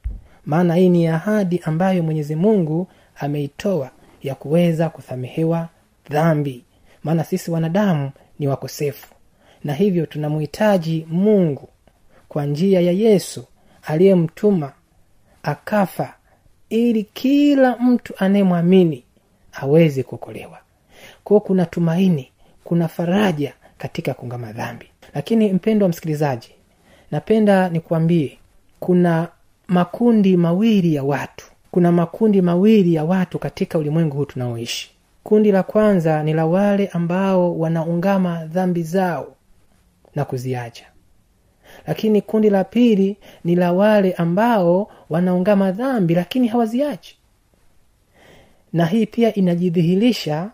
Maana 0.46 0.76
hii 0.76 0.90
ni 0.90 1.08
ahadi 1.08 1.62
ambayo 1.64 2.04
mwenyezi 2.04 2.36
mungu 2.36 2.88
ameitoa 3.16 3.90
ya 4.24 4.36
kuweza 4.36 4.90
kusamehewa 4.90 5.70
dhambi. 6.10 6.64
Maana 7.04 7.24
sisi 7.24 7.52
wanadamu 7.52 8.12
ni 8.40 8.48
wakosefu. 8.48 9.08
Na 9.64 9.74
hivyo 9.74 10.06
tunamhitaji 10.06 11.08
mungu 11.10 11.70
kwa 12.30 12.46
njia 12.46 12.82
ya 12.82 12.92
yesu 12.92 13.46
aliyemtuma 13.84 14.72
akafa 15.44 16.14
ili 16.70 17.04
kila 17.04 17.78
mtu 17.78 18.14
anayemwamini 18.18 19.04
aweze 19.54 20.04
kuokolewa 20.04 20.60
kwao 21.26 21.40
kuna 21.40 21.66
tumaini 21.66 22.32
kuna 22.64 22.88
faraja 22.88 23.54
katika 23.78 24.14
kungama 24.14 24.52
dhambi. 24.52 24.86
Lakini 25.14 25.54
mpendo 25.54 25.86
wa 25.86 25.90
msikilizaji 25.90 26.52
napenda 27.12 27.70
nikuambie 27.70 28.38
kuna 28.80 29.28
makundi 29.68 30.38
mawili 30.38 30.96
ya 30.96 31.04
watu. 31.04 31.46
Kuna 31.72 31.92
makundi 31.92 32.42
mawili 32.42 32.94
ya 32.94 33.04
watu 33.04 33.40
katika 33.40 33.78
ulimwengu 33.78 34.18
huu 34.18 34.26
tunaoishi. 34.26 34.92
Kundi 35.24 35.52
la 35.52 35.64
kwanza 35.64 36.24
ni 36.24 36.34
la 36.34 36.46
wale 36.46 36.88
ambao 36.88 37.60
wanaungama 37.60 38.46
dhambi 38.46 38.84
zao 38.84 39.36
na 40.16 40.26
kuziacha. 40.26 40.86
Lakini 41.88 42.22
kundi 42.22 42.50
la 42.50 42.64
pili 42.64 43.18
ni 43.44 43.56
la 43.56 43.74
wale 43.74 44.14
ambao 44.14 44.92
wanaungama 45.10 45.72
dhambi 45.72 46.16
lakini 46.16 46.48
hawaziachi. 46.48 47.18
Na 48.74 48.86
hii 48.86 49.06
pia 49.06 49.34
inajidhihirisha 49.34 50.50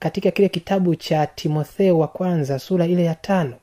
katika 0.00 0.30
kile 0.30 0.48
kitabu 0.48 0.94
cha 0.94 1.26
timotheo 1.26 1.98
wa 1.98 2.08
kwanza 2.08 2.58
sura 2.58 2.86
ile 2.86 3.04
ya 3.04 3.14
tano. 3.14 3.54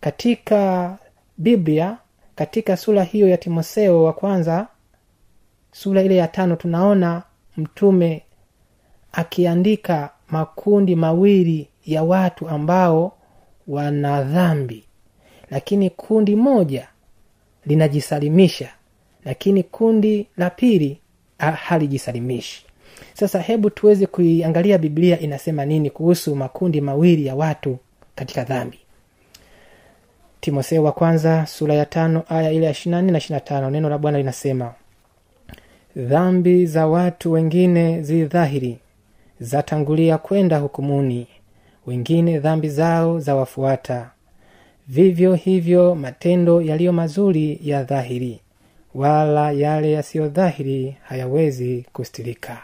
Katika 0.00 0.98
biblia 1.38 1.96
katika 2.34 2.76
sura 2.76 3.04
hiyo 3.04 3.28
ya 3.28 3.36
timotheo 3.36 4.02
wa 4.04 4.12
kwanza 4.12 4.66
sura 5.72 6.02
ile 6.02 6.16
ya 6.16 6.28
tano 6.28 6.56
tunaona 6.56 7.22
mtume 7.56 8.22
akiandika 9.12 10.10
makundi 10.28 10.96
mawili 10.96 11.68
ya 11.86 12.02
watu 12.02 12.48
ambao 12.48 13.12
wana 13.68 14.22
dhambi. 14.22 14.84
Lakini 15.50 15.90
kundi 15.90 16.36
moja 16.36 16.88
linajisalimisha 17.66 18.68
lakini 19.24 19.62
kundi 19.62 20.26
la 20.36 20.50
pili 20.50 21.00
ha- 21.38 21.50
halijisalimishi 21.52 22.66
sasa 23.14 23.40
hebu 23.40 23.70
tuweze 23.70 24.06
kuiangalia 24.06 24.78
biblia 24.78 25.20
inasema 25.20 25.64
nini 25.64 25.90
kuhusu 25.90 26.36
makundi 26.36 26.80
mawili 26.80 27.26
ya 27.26 27.34
watu 27.34 27.78
katika 28.14 28.44
dhambi. 28.44 28.78
Timotheo 30.40 30.82
wa 30.82 30.92
kwanza 30.92 31.46
sura 31.46 31.74
ya 31.74 31.86
tano 31.86 32.22
aya 32.28 32.50
ile 32.52 32.64
ya 32.66 32.70
ishirina 32.70 33.02
nne 33.02 33.12
na 33.12 33.18
ishirina 33.18 33.40
tano 33.40 33.70
neno 33.70 33.88
la 33.88 33.98
bwana 33.98 34.18
linasema 34.18 34.74
dhambi 35.96 36.66
za 36.66 36.86
watu 36.86 37.32
wengine 37.32 38.02
zidhahiri 38.02 38.78
zatangulia 39.40 40.18
kwenda 40.18 40.58
hukumuni. 40.58 41.26
Wengine 41.86 42.38
dhambi 42.38 42.68
zao 42.68 43.20
zawafuata. 43.20 44.10
Vivyo 44.88 45.34
hivyo 45.34 45.94
matendo 45.94 46.62
yaliyo 46.62 46.92
mazuri 46.92 47.60
ya 47.62 47.82
dhahiri 47.84 48.40
wala 48.94 49.52
yale 49.52 49.92
yasiyo 49.92 50.28
dhahiri 50.28 50.96
hayawezi 51.02 51.86
kustirika 51.92 52.58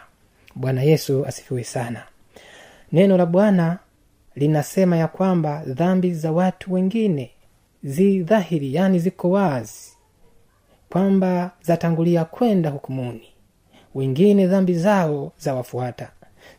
bwana 0.57 0.83
yesu 0.83 1.25
asifiwe 1.25 1.63
sana. 1.63 2.03
Neno 2.91 3.17
la 3.17 3.25
bwana 3.25 3.79
linasema 4.35 4.97
ya 4.97 5.07
kwamba 5.07 5.63
dhambi 5.65 6.13
za 6.13 6.31
watu 6.31 6.73
wengine 6.73 7.31
zi 7.83 8.23
dhahiri 8.23 8.73
yani 8.75 8.99
ziko 8.99 9.29
wazi 9.31 9.91
kwamba 10.89 11.51
zatangulia 11.61 12.25
kwenda 12.25 12.69
hukumuni. 12.69 13.27
Wengine 13.95 14.47
dhambi 14.47 14.73
zao 14.73 15.31
zawafuata. 15.37 16.11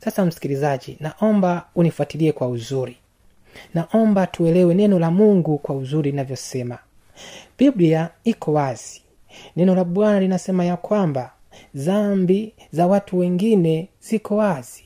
Sasa 0.05 0.25
msikilizaji 0.25 0.97
naomba 1.01 1.67
unifuatilie 1.75 2.33
kwa 2.33 2.49
uzuri. 2.49 2.97
Naomba 3.75 4.27
tuelewe 4.27 4.75
neno 4.75 4.99
la 4.99 5.11
mungu 5.11 5.59
kwa 5.59 5.75
uzuri 5.77 6.11
linavyosema. 6.11 6.79
Biblia 7.59 8.11
iko 8.25 8.53
wazi. 8.53 9.03
Neno 9.57 9.75
la 9.75 9.85
bwana 9.85 10.21
linasema 10.21 10.65
ya 10.65 10.77
kwamba 10.77 11.33
dhambi 11.75 12.53
za 12.73 12.87
watu 12.87 13.19
wengine 13.19 13.89
ziko 14.01 14.37
wazi. 14.37 14.85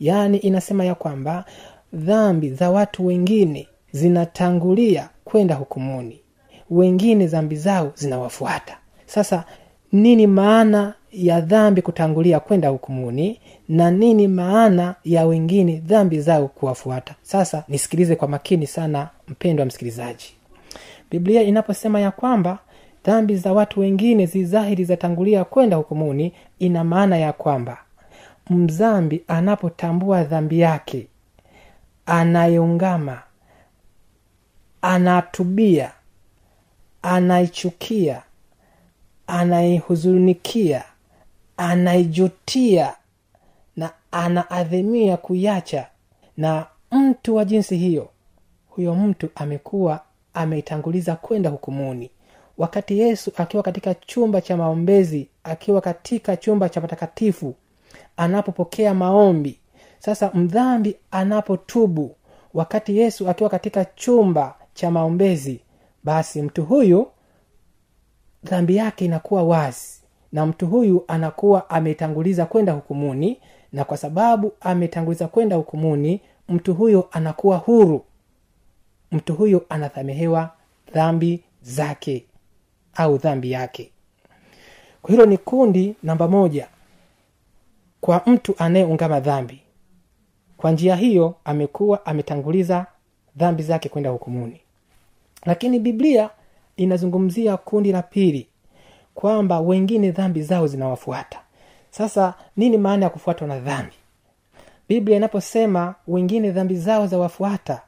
Yaani 0.00 0.38
inasema 0.38 0.84
ya 0.84 0.94
kwamba 0.94 1.44
dhambi 1.92 2.50
za 2.50 2.70
watu 2.70 3.06
wengine 3.06 3.68
zinatangulia 3.92 5.08
kwenda 5.24 5.54
hukumuni. 5.54 6.20
Wengine 6.70 7.26
dhambi 7.26 7.56
zao 7.56 7.92
zinawafuata. 7.94 8.76
Sasa 9.06 9.44
nini 9.92 10.26
maana 10.26 10.94
ya 11.12 11.40
dhambi 11.40 11.82
kutangulia 11.82 12.40
kwenda 12.40 12.68
hukumuni? 12.68 13.40
Na 13.68 13.90
nini 13.90 14.28
maana 14.28 14.94
ya 15.04 15.26
wengine 15.26 15.76
dhambi 15.76 16.20
zao 16.20 16.48
kuwafuata? 16.48 17.14
Sasa 17.22 17.64
nisikilize 17.68 18.16
kwa 18.16 18.28
makini 18.28 18.66
sana 18.66 19.08
mpendo 19.28 19.60
wa 19.62 19.66
msikilizaji. 19.66 20.32
Biblia 21.10 21.42
inaposema 21.42 22.00
ya 22.00 22.10
kwamba 22.10 22.58
dhambi 23.04 23.36
za 23.36 23.52
watu 23.52 23.80
wengine 23.80 24.26
zizahiri 24.26 24.84
zatangulia 24.84 25.44
kwenda 25.44 25.76
hukumuni 25.76 26.32
ina 26.58 26.84
maana 26.84 27.16
ya 27.16 27.32
kwamba 27.32 27.78
mzambi 28.50 29.24
anapotambua 29.28 30.24
dhambi 30.24 30.60
yake 30.60 31.06
anayeungama 32.06 33.22
anatubia 34.82 35.92
anaichukia 37.02 38.22
anaihuzunikia 39.26 40.84
anaijutia 41.56 42.94
na 43.76 43.90
anaadhimia 44.12 45.16
kuiacha. 45.16 45.86
Na 46.36 46.66
mtu 46.92 47.36
wa 47.36 47.44
jinsi 47.44 47.76
hiyo 47.76 48.08
huyo 48.68 48.94
mtu 48.94 49.28
amekuwa 49.34 50.00
ameitanguliza 50.34 51.16
kwenda 51.16 51.50
hukumuni 51.50 52.10
wakati 52.60 52.98
yesu 52.98 53.32
akiwa 53.36 53.62
katika 53.62 53.94
chumba 53.94 54.40
cha 54.40 54.56
maombezi 54.56 55.28
akiwa 55.44 55.80
katika 55.80 56.36
chumba 56.36 56.68
cha 56.68 56.80
patakatifu 56.80 57.54
anapopokea 58.16 58.94
maombi 58.94 59.58
sasa 59.98 60.30
mdhambi 60.34 60.96
anapotubu 61.10 62.16
wakati 62.54 62.98
yesu 62.98 63.30
akiwa 63.30 63.50
katika 63.50 63.84
chumba 63.84 64.54
cha 64.74 64.90
maombezi 64.90 65.60
basi 66.04 66.42
mtu 66.42 66.64
huyu 66.64 67.06
dhambi 68.44 68.76
yake 68.76 69.04
inakuwa 69.04 69.42
wazi 69.42 70.00
na 70.32 70.46
mtu 70.46 70.66
huyu 70.66 71.04
anakuwa 71.08 71.70
ametanguliza 71.70 72.46
kwenda 72.46 72.72
hukumuni 72.72 73.40
na 73.72 73.84
kwa 73.84 73.96
sababu 73.96 74.52
ametanguliza 74.60 75.28
kwenda 75.28 75.56
hukumuni 75.56 76.20
mtu 76.48 76.74
huyo 76.74 77.08
anakuwa 77.12 77.56
huru. 77.56 78.04
Mtu 79.12 79.34
huyo 79.34 79.66
anasamehewa 79.68 80.50
dhambi 80.94 81.44
zake 81.62 82.24
au 82.94 83.18
dhambi 83.18 83.50
yake. 83.52 83.90
Kwa 85.02 85.10
hilo 85.10 85.26
ni 85.26 85.38
kundi 85.38 85.96
namba 86.02 86.28
moja 86.28 86.68
kwa 88.00 88.22
mtu 88.26 88.54
anayeungama 88.58 89.20
dhambi. 89.20 89.60
Kwa 90.56 90.70
njia 90.70 90.96
hiyo 90.96 91.34
amekuwa 91.44 92.06
ametanguliza 92.06 92.86
dhambi 93.36 93.62
zake 93.62 93.88
kwenda 93.88 94.10
hukumuni. 94.10 94.60
Lakini 95.46 95.78
biblia 95.78 96.30
inazungumzia 96.76 97.56
kundi 97.56 97.92
la 97.92 98.02
pili 98.02 98.48
kwamba 99.14 99.60
wengine 99.60 100.10
dhambi 100.10 100.42
zao 100.42 100.66
zinawafuata. 100.66 101.40
Sasa 101.90 102.34
nini 102.56 102.78
maana 102.78 103.04
ya 103.04 103.10
kufuatwa 103.10 103.46
na 103.48 103.60
dhambi? 103.60 103.92
Biblia 104.88 105.16
inaposema 105.16 105.94
wengine 106.08 106.50
dhambi 106.50 106.76
zao 106.76 107.06
zawafuata 107.06 107.82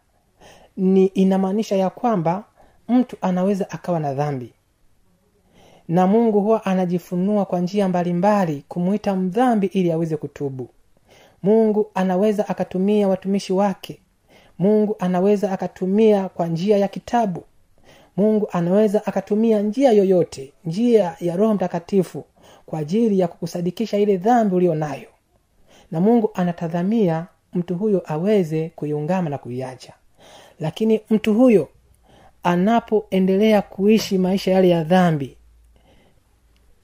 ni 0.76 1.06
inamaanisha 1.06 1.76
ya 1.76 1.90
kwamba 1.90 2.44
mtu 2.88 3.16
anaweza 3.20 3.70
akawa 3.70 4.00
na 4.00 4.14
dhambi 4.14 4.52
na 5.92 6.06
mungu 6.06 6.40
huwa 6.40 6.64
anajifunua 6.64 7.44
kwa 7.44 7.60
njia 7.60 7.88
mbalimbali 7.88 8.64
kumwita 8.68 9.16
mdhambi 9.16 9.66
ili 9.66 9.92
aweze 9.92 10.16
kutubu. 10.16 10.68
Mungu 11.42 11.86
anaweza 11.94 12.48
akatumia 12.48 13.08
watumishi 13.08 13.52
wake. 13.52 13.98
Mungu 14.58 14.96
anaweza 14.98 15.52
akatumia 15.52 16.28
kwa 16.28 16.46
njia 16.46 16.76
ya 16.78 16.88
kitabu. 16.88 17.44
Mungu 18.16 18.48
anaweza 18.52 19.06
akatumia 19.06 19.62
njia 19.62 19.92
yoyote 19.92 20.52
njia 20.64 21.16
ya 21.20 21.36
roho 21.36 21.54
mtakatifu 21.54 22.24
kwa 22.66 22.78
ajili 22.78 23.18
ya 23.18 23.28
kukusadikisha 23.28 23.98
ile 23.98 24.16
dhambi 24.16 24.54
uliyo 24.56 24.74
nayo. 24.74 25.08
Na 25.90 26.00
mungu 26.00 26.30
anatadhamia 26.34 27.26
mtu 27.52 27.74
huyo 27.74 28.02
aweze 28.06 28.68
kuiungama 28.76 29.30
na 29.30 29.38
kuiacha. 29.38 29.92
Lakini 30.60 31.00
mtu 31.10 31.34
huyo 31.34 31.68
anapoendelea 32.42 33.62
kuishi 33.62 34.18
maisha 34.18 34.50
yale 34.50 34.68
ya 34.68 34.84
dhambi 34.84 35.36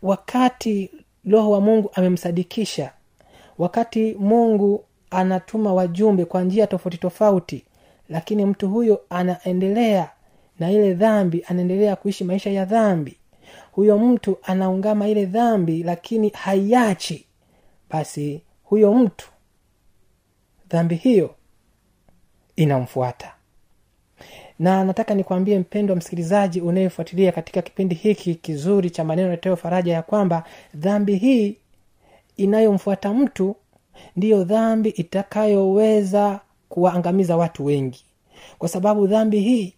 wakati 0.02 0.90
roho 1.30 1.50
wa 1.50 1.60
mungu 1.60 1.90
amemsadikisha 1.94 2.92
wakati 3.58 4.14
mungu 4.14 4.84
anatuma 5.10 5.74
wajumbe 5.74 6.24
kwa 6.24 6.42
njia 6.42 6.66
tofauti 6.66 6.98
tofauti 6.98 7.64
lakini 8.08 8.44
mtu 8.46 8.68
huyo 8.68 9.00
anaendelea 9.10 10.10
na 10.58 10.70
ile 10.70 10.94
dhambi 10.94 11.44
anaendelea 11.48 11.96
kuishi 11.96 12.24
maisha 12.24 12.50
ya 12.50 12.64
dhambi. 12.64 13.16
Huyo 13.72 13.98
mtu 13.98 14.36
anaungama 14.42 15.08
ile 15.08 15.26
dhambi 15.26 15.82
lakini 15.82 16.28
haiachi. 16.28 17.26
Basi 17.90 18.42
huyo 18.64 18.94
mtu 18.94 19.28
dhambi 20.70 20.94
hiyo 20.94 21.34
inamfuata 22.56 23.34
na 24.58 24.84
nataka 24.84 25.14
nikwambie 25.14 25.58
mpendo 25.58 25.92
wa 25.92 25.98
msikilizaji 25.98 26.60
unayefuatilia 26.60 27.32
katika 27.32 27.62
kipindi 27.62 27.94
hiki 27.94 28.34
kizuri 28.34 28.90
cha 28.90 29.04
maneno 29.04 29.30
yatayo 29.30 29.56
faraja 29.56 29.92
ya 29.92 30.02
kwamba 30.02 30.44
dhambi 30.74 31.16
hii 31.16 31.56
inayomfuata 32.36 33.14
mtu 33.14 33.56
ndiyo 34.16 34.44
dhambi 34.44 34.88
itakayoweza 34.88 36.40
kuwaangamiza 36.68 37.36
watu 37.36 37.64
wengi. 37.64 38.04
Kwa 38.58 38.68
sababu 38.68 39.06
dhambi 39.06 39.40
hii 39.40 39.74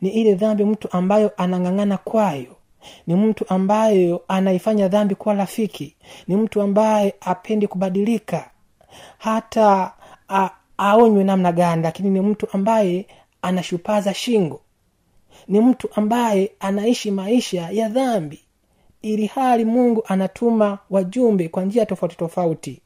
ni 0.00 0.08
ile 0.10 0.34
dhambi 0.34 0.64
mtu 0.64 0.88
ambayo 0.92 1.30
anang'ang'ana 1.36 1.98
kwayo. 1.98 2.56
Ni 3.06 3.14
mtu 3.14 3.44
ambayo 3.48 4.22
anaifanya 4.28 4.88
dhambi 4.88 5.14
kuwa 5.14 5.34
rafiki. 5.34 5.96
Ni 6.28 6.36
mtu 6.36 6.62
ambaye 6.62 7.14
apendi 7.20 7.66
kubadilika. 7.66 8.50
Hata 9.18 9.92
a, 10.28 10.50
aonywe 10.78 11.24
namna 11.24 11.52
gani 11.52 11.82
lakini 11.82 12.10
ni 12.10 12.20
mtu 12.20 12.46
ambaye 12.52 13.06
anashupaza 13.42 14.14
shingo. 14.14 14.60
Ni 15.48 15.60
mtu 15.60 15.88
ambaye 15.94 16.52
anaishi 16.60 17.10
maisha 17.10 17.70
ya 17.70 17.88
dhambi 17.88 18.40
ili 19.02 19.26
hali 19.26 19.64
mungu 19.64 20.04
anatuma 20.08 20.78
wajumbe 20.90 21.48
kwa 21.48 21.64
njia 21.64 21.86
tofauti 21.86 22.16
tofauti. 22.16 22.80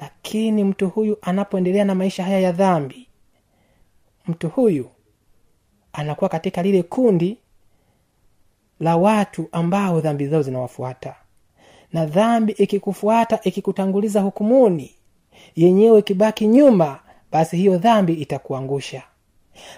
Lakini 0.00 0.64
mtu 0.64 0.88
huyu 0.88 1.18
anapoendelea 1.22 1.84
na 1.84 1.94
maisha 1.94 2.24
haya 2.24 2.40
ya 2.40 2.52
dhambi 2.52 3.08
mtu 4.28 4.48
huyu 4.48 4.90
anakuwa 5.92 6.30
katika 6.30 6.62
lile 6.62 6.82
kundi 6.82 7.38
la 8.80 8.96
watu 8.96 9.48
ambao 9.52 10.00
dhambi 10.00 10.26
zao 10.26 10.42
zinawafuata. 10.42 11.14
Na 11.92 12.06
dhambi 12.06 12.52
ikikufuata 12.52 13.40
ikikutanguliza 13.42 14.20
hukumuni 14.20 14.94
yenyewe 15.56 15.98
ikibaki 15.98 16.46
nyuma 16.46 17.00
basi 17.32 17.56
hiyo 17.56 17.78
dhambi 17.78 18.12
itakuangusha 18.14 19.02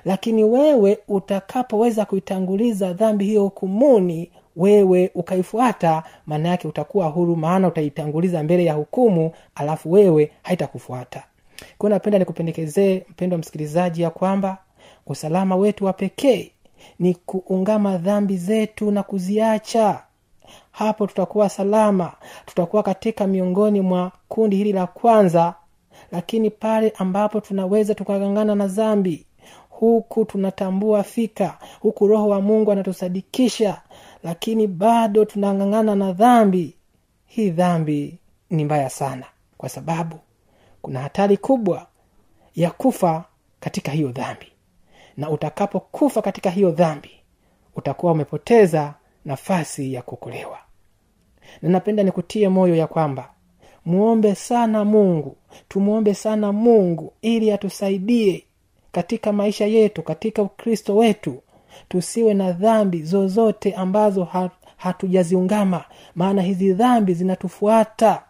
lakini 0.04 0.44
wewe 0.44 0.98
utakapoweza 1.08 2.04
kuitanguliza 2.04 2.92
dhambi 2.92 3.24
hiyo 3.24 3.42
hukumuni 3.42 4.30
wewe 4.56 5.10
ukaifuata 5.14 6.02
maana 6.26 6.48
yake 6.48 6.68
utakuwa 6.68 7.06
huru 7.06 7.36
maana 7.36 7.68
utaitanguliza 7.68 8.42
mbele 8.42 8.64
ya 8.64 8.74
hukumu 8.74 9.30
alafu 9.54 9.92
wewe 9.92 10.32
haitakufuata. 10.42 11.22
Kwao 11.78 11.90
napenda 11.90 12.18
nikupendekezee 12.18 13.02
mpendo 13.10 13.34
wa 13.34 13.38
msikilizaji 13.40 14.02
ya 14.02 14.10
kwamba 14.10 14.58
usalama 15.06 15.56
wetu 15.56 15.84
wa 15.84 15.92
pekee 15.92 16.50
ni 16.98 17.14
kuungama 17.14 17.96
dhambi 17.98 18.36
zetu 18.36 18.90
na 18.90 19.02
kuziacha. 19.02 20.02
Hapo 20.70 21.06
tutakuwa 21.06 21.48
salama 21.48 22.12
tutakuwa 22.46 22.82
katika 22.82 23.26
miongoni 23.26 23.80
mwa 23.80 24.12
kundi 24.28 24.56
hili 24.56 24.72
la 24.72 24.86
kwanza 24.86 25.54
lakini 26.12 26.50
pale 26.50 26.92
ambapo 26.98 27.40
tunaweza 27.40 27.94
tukagangana 27.94 28.54
na 28.54 28.66
dhambi 28.66 29.26
huku 29.80 30.24
tunatambua 30.24 31.02
fika 31.02 31.58
huku 31.80 32.06
roho 32.06 32.28
wa 32.28 32.40
mungu 32.40 32.72
anatusadikisha 32.72 33.82
lakini 34.24 34.66
bado 34.66 35.24
tunang'ang'ana 35.24 35.94
na 35.94 36.12
dhambi. 36.12 36.74
Hii 37.26 37.50
dhambi 37.50 38.18
ni 38.50 38.64
mbaya 38.64 38.90
sana 38.90 39.26
kwa 39.58 39.68
sababu 39.68 40.16
kuna 40.82 41.00
hatari 41.00 41.36
kubwa 41.36 41.86
ya 42.54 42.70
kufa 42.70 43.24
katika 43.60 43.92
hiyo 43.92 44.08
dhambi. 44.12 44.46
Na 45.16 45.30
utakapokufa 45.30 46.22
katika 46.22 46.50
hiyo 46.50 46.70
dhambi 46.70 47.10
utakuwa 47.76 48.12
umepoteza 48.12 48.94
nafasi 49.24 49.94
ya 49.94 50.02
kuokolewa. 50.02 50.58
Na 51.62 51.68
napenda 51.68 52.02
nikutie 52.02 52.48
moyo 52.48 52.74
ya 52.74 52.86
kwamba 52.86 53.30
muombe 53.84 54.34
sana 54.34 54.84
mungu 54.84 55.36
tumwombe 55.68 56.14
sana 56.14 56.52
mungu 56.52 57.12
ili 57.22 57.52
atusaidie 57.52 58.44
katika 58.92 59.32
maisha 59.32 59.66
yetu 59.66 60.02
katika 60.02 60.42
ukristo 60.42 60.96
wetu 60.96 61.42
tusiwe 61.88 62.34
na 62.34 62.52
dhambi 62.52 63.02
zozote 63.02 63.74
ambazo 63.74 64.28
hatujaziungama. 64.76 65.84
Maana 66.14 66.42
hizi 66.42 66.72
dhambi 66.72 67.14
zinatufuata. 67.14 68.22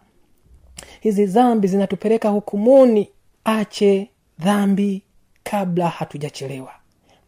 Hizi 1.01 1.27
dhambi 1.27 1.69
zinatupeleka 1.69 2.29
hukumuni. 2.29 3.09
Ache 3.45 4.11
dhambi 4.39 5.03
kabla 5.43 5.89
hatujachelewa. 5.89 6.73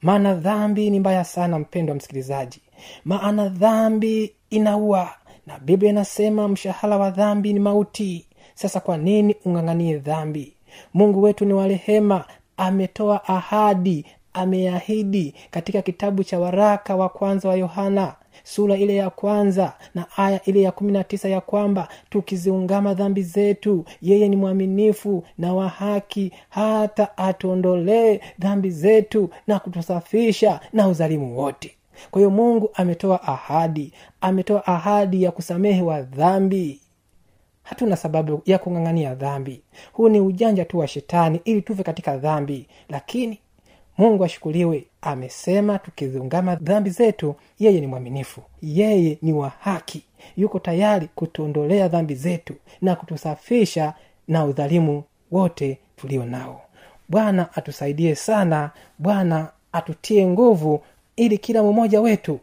Maana 0.03 0.35
dhambi 0.35 0.91
ni 0.91 1.01
mbaya 1.01 1.25
sana 1.25 1.59
mpendo 1.59 1.91
wa 1.93 1.97
msikilizaji. 1.97 2.61
Maana 3.05 3.49
dhambi 3.49 4.35
inaua. 4.51 5.11
Na 5.47 5.59
biblia 5.59 5.91
inasema 5.91 6.49
mshahara 6.49 6.99
wa 6.99 7.11
dhambi 7.11 7.53
ni 7.53 7.61
mauti. 7.61 8.27
Sasa 8.55 8.81
kwa 8.81 8.97
nini 8.97 9.37
ung'ang'anie 9.45 9.99
dhambi? 9.99 10.57
Mungu 10.95 11.23
wetu 11.23 11.45
ni 11.45 11.53
warehema 11.53 12.25
ametoa 12.63 13.29
ahadi 13.29 14.05
ameahidi 14.33 15.35
katika 15.51 15.83
kitabu 15.83 16.25
cha 16.25 16.39
waraka 16.41 16.97
wa 16.97 17.09
kwanza 17.09 17.49
wa 17.49 17.55
yohana 17.57 18.15
sura 18.45 18.77
ile 18.77 18.97
ya 18.97 19.11
kwanza 19.11 19.73
na 19.95 20.07
aya 20.17 20.41
ile 20.45 20.63
ya 20.63 20.73
kumi 20.73 20.93
na 20.93 21.05
tisa 21.05 21.29
ya 21.29 21.41
kwamba 21.41 21.89
tukiziungama 22.11 22.95
dhambi 22.95 23.23
zetu 23.23 23.85
yeye 24.03 24.29
ni 24.29 24.37
mwaminifu 24.37 25.25
na 25.39 25.55
wa 25.55 25.69
haki 25.69 26.33
hata 26.49 27.19
atuondolee 27.19 28.21
dhambi 28.39 28.71
zetu 28.71 29.31
na 29.47 29.59
kutusafisha 29.59 30.61
na 30.73 30.89
uzalimu 30.89 31.39
wote. 31.39 31.75
Kwa 32.11 32.19
hiyo 32.21 32.31
mungu 32.31 32.71
ametoa 32.75 33.23
ahadi 33.23 33.93
ametoa 34.21 34.67
ahadi 34.67 35.23
ya 35.23 35.31
kusamehe 35.31 35.83
wa 35.83 36.03
dhambi 36.03 36.81
hatuna 37.63 37.97
sababu 37.97 38.43
ya 38.47 38.59
kung'ang'ania 38.59 39.15
dhambi. 39.15 39.63
Huu 39.93 40.09
ni 40.09 40.21
ujanja 40.21 40.65
tu 40.65 40.79
wa 40.79 40.87
shetani 40.89 41.41
ili 41.45 41.63
tuve 41.63 41.83
katika 41.83 42.17
dhambi. 42.17 42.67
Lakini 42.89 43.39
mungu 43.99 44.25
ashukuriwe 44.25 44.85
amesema 45.03 45.79
tukiziungama 45.79 46.55
dhambi 46.57 46.91
zetu 46.91 47.35
yeye 47.59 47.81
ni 47.81 47.87
mwaminifu. 47.87 48.43
Yeye 48.63 49.19
ni 49.23 49.33
wa 49.33 49.49
haki. 49.49 50.03
Yuko 50.37 50.59
tayari 50.59 51.09
kutuondolea 51.15 51.89
dhambi 51.89 52.15
zetu 52.15 52.55
na 52.81 52.97
kutusafisha 52.97 53.95
na 54.29 54.45
udhalimu 54.45 55.03
wote 55.31 55.79
tulio 55.97 56.25
nao. 56.25 56.61
Bwana 57.09 57.55
atusaidie 57.55 58.15
sana. 58.15 58.71
Bwana 58.99 59.51
atutie 59.73 60.27
nguvu 60.27 60.83
ili 61.17 61.39
kila 61.39 61.63
mmoja 61.63 62.01
wetu 62.01 62.41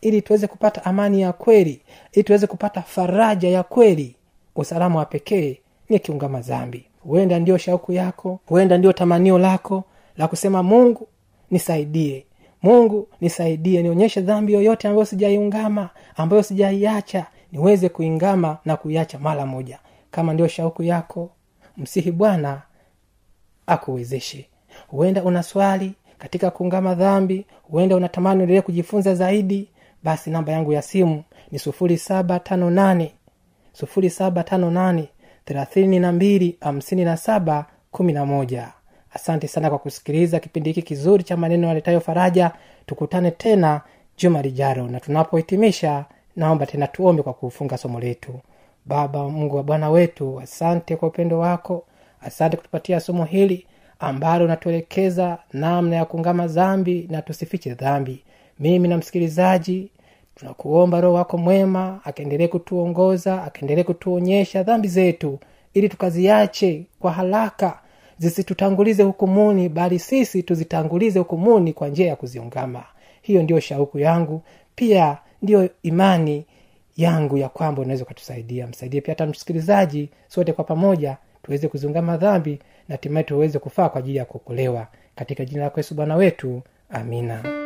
ili 0.00 0.22
tuweze 0.22 0.46
kupata 0.46 0.84
amani 0.84 1.20
ya 1.20 1.32
kweli 1.32 1.80
ili 2.12 2.24
tuweze 2.24 2.46
kupata 2.46 2.82
faraja 2.82 3.48
ya 3.48 3.62
kweli 3.62 4.16
usalama 4.56 4.98
wa 4.98 5.04
pekee 5.04 5.58
ni 5.88 5.98
kiungama 5.98 6.40
zambi 6.40 6.86
huenda 7.04 7.38
ndiyo 7.38 7.58
shauku 7.58 7.92
yako 7.92 8.40
huenda 8.46 8.78
ndio 8.78 8.92
tamanio 8.92 9.38
lako 9.38 9.84
la 10.16 10.28
kusema 10.28 10.62
mungu 10.62 11.08
nisaidie. 11.50 12.26
Mungu 12.62 13.08
nisaidie 13.20 13.82
nionyeshe 13.82 14.20
dhambi 14.20 14.52
yoyote 14.52 14.88
ambayo 14.88 15.04
sijaiungama 15.04 15.90
ambayo 16.16 16.42
sijaiacha 16.42 17.26
niweze 17.52 17.88
kuingama 17.88 18.58
na 18.64 18.76
kuiacha 18.76 19.18
mara 19.18 19.46
moja. 19.46 19.78
Kama 20.10 20.32
ndio 20.34 20.48
shauku 20.48 20.82
yako 20.82 21.30
msihi 21.76 22.10
bwana 22.12 22.62
akuwezeshe. 23.66 24.48
Huenda 24.88 25.22
una 25.24 25.42
swali 25.42 25.92
katika 26.18 26.50
kuungama 26.50 26.94
dhambi 26.94 27.46
huenda 27.62 27.96
unatamani 27.96 28.40
uendelee 28.40 28.60
kujifunza 28.60 29.14
zaidi 29.14 29.68
basi 30.02 30.30
namba 30.30 30.52
yangu 30.52 30.72
ya 30.72 30.82
simu 30.82 31.22
ni 31.50 31.58
sufuri 31.58 31.98
saba 31.98 32.38
tano 32.40 32.70
nane 32.70 33.14
sufuri 33.74 34.10
saba 34.10 34.42
tano 34.44 34.70
nane 34.70 35.08
thelathini 35.44 35.98
na 36.00 36.12
mbili 36.12 36.56
hamsini 36.60 37.04
na 37.04 37.16
saba 37.16 37.66
kumi 37.90 38.12
na 38.12 38.26
moja. 38.26 38.72
Asante 39.14 39.48
sana 39.48 39.68
kwa 39.70 39.78
kusikiliza 39.78 40.40
kipindi 40.40 40.70
hiki 40.72 40.82
kizuri 40.82 41.24
cha 41.24 41.36
maneno 41.36 41.68
yaletayo 41.68 42.00
faraja. 42.00 42.50
Tukutane 42.86 43.30
tena 43.30 43.80
juma 44.18 44.42
lijaro 44.42 44.88
na 44.88 45.00
tunapohitimisha 45.00 46.04
naomba 46.36 46.66
tena 46.66 46.86
tuombe 46.86 47.22
kwa 47.22 47.34
kufunga 47.34 47.76
somo 47.78 48.00
letu. 48.00 48.40
Baba 48.86 49.28
mungu 49.28 49.56
wa 49.56 49.62
bwana 49.62 49.90
wetu 49.90 50.40
asante 50.40 50.96
kwa 50.96 51.08
upendo 51.08 51.38
wako. 51.38 51.84
Asante 52.20 52.56
kutupatia 52.56 53.00
somo 53.00 53.24
hili 53.24 53.66
ambalo 53.98 54.44
unatuelekeza 54.44 55.38
namna 55.52 55.96
ya 55.96 56.04
kuungama 56.04 56.46
dhambi 56.46 57.08
na 57.10 57.22
tusifiche 57.22 57.74
dhambi. 57.74 58.24
Mimi 58.58 58.88
na 58.88 58.96
msikilizaji 58.96 59.90
tunakuomba 60.34 61.00
roho 61.00 61.14
wako 61.14 61.38
mwema 61.38 62.00
akaendelee 62.04 62.48
kutuongoza 62.48 63.42
akaendelee 63.42 63.82
kutuonyesha 63.82 64.62
dhambi 64.62 64.88
zetu 64.88 65.38
ili 65.74 65.88
tukaziache 65.88 66.82
kwa 67.00 67.12
haraka 67.12 67.78
zisitutangulize 68.18 69.02
hukumuni 69.02 69.68
bali 69.68 69.98
sisi 69.98 70.42
tuzitangulize 70.42 71.18
hukumuni 71.18 71.72
kwa 71.72 71.88
njia 71.88 72.06
ya 72.06 72.16
kuziungama. 72.16 72.84
Hiyo 73.22 73.42
ndiyo 73.42 73.60
shauku 73.60 73.98
yangu 73.98 74.42
pia 74.74 75.18
ndiyo 75.42 75.68
imani 75.82 76.44
yangu 76.96 77.36
ya 77.38 77.48
kwamba 77.48 77.82
unaweza 77.82 78.04
ukatusaidia. 78.04 78.66
Msaidie 78.66 79.00
pia 79.00 79.12
hata 79.14 79.26
msikilizaji 79.26 80.08
sote 80.28 80.52
kwa 80.52 80.64
pamoja 80.64 81.16
tuweze 81.42 81.68
kuziungama 81.68 82.16
dhambi 82.16 82.58
na 82.88 82.94
hatimaye 82.94 83.24
tuweze 83.24 83.58
kufaa 83.58 83.88
kwa 83.88 83.98
ajili 83.98 84.18
ya 84.18 84.24
kuokolewa. 84.24 84.86
Katika 85.16 85.44
jina 85.44 85.62
lako 85.62 85.80
yesu 85.80 85.94
bwana 85.94 86.16
wetu 86.16 86.62
amina 86.90 87.63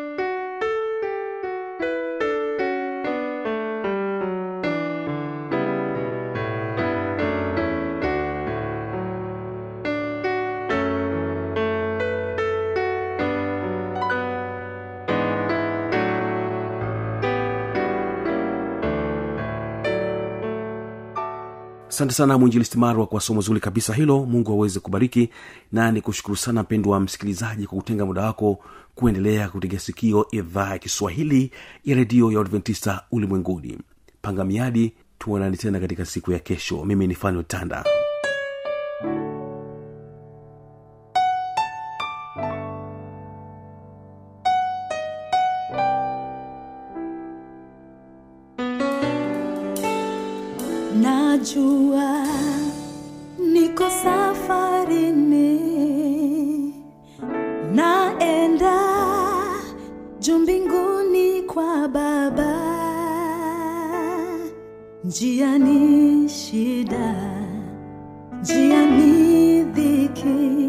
asante 21.99 22.15
sana 22.15 22.39
mwinjilisti 22.39 22.79
marwa 22.79 23.07
kwa 23.07 23.21
somo 23.21 23.41
zuri 23.41 23.61
kabisa 23.61 23.95
hilo. 23.95 24.25
Mungu 24.27 24.53
aweze 24.53 24.81
kubariki. 24.81 25.29
Na 25.73 25.93
ni 25.93 26.01
kushukuru 26.01 26.37
sana 26.37 26.63
mpendwa 26.63 27.01
msikilizaji 27.01 27.67
kwa 27.67 27.79
kutenga 27.79 28.07
muda 28.07 28.23
wako 28.23 28.59
kuendelea 28.95 29.49
kutega 29.49 29.79
sikio 29.79 30.27
idhaa 30.31 30.71
ya 30.71 30.79
kiswahili 30.79 31.51
ya 31.85 31.97
redio 31.97 32.33
ya 32.33 32.41
adventista 32.41 33.03
ulimwenguni. 33.13 33.79
Panga 34.23 34.45
miadi 34.45 34.93
tuonani 35.19 35.57
tena 35.57 35.81
katika 35.81 36.05
siku 36.05 36.33
ya 36.33 36.39
kesho. 36.39 36.85
Mimi 36.85 37.07
ni 37.07 37.15
fano 37.15 37.43
njia 65.05 65.59
ni 65.59 66.29
shida 66.29 67.15
njia 68.43 68.87
ni 68.87 69.63
dhiki 69.63 70.68